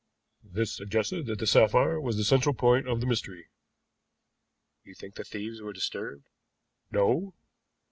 This 0.43 0.75
suggested 0.75 1.27
that 1.27 1.37
the 1.37 1.45
sapphire 1.45 2.01
was 2.01 2.17
the 2.17 2.23
central 2.23 2.55
point 2.55 2.87
of 2.87 3.01
the 3.01 3.05
mystery." 3.05 3.49
"You 4.83 4.95
think 4.95 5.13
the 5.13 5.23
thieves 5.23 5.61
were 5.61 5.73
disturbed?" 5.73 6.25
"No." 6.89 7.35